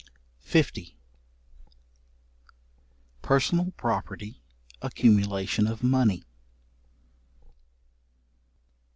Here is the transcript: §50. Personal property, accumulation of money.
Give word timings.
§50. 0.43 0.95
Personal 3.21 3.69
property, 3.77 4.41
accumulation 4.81 5.67
of 5.67 5.83
money. 5.83 6.23